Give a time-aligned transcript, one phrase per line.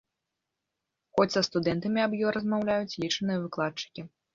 [1.19, 4.13] Хоць са студэнтамі аб ёй размаўляюць лічаныя выкладчыкі.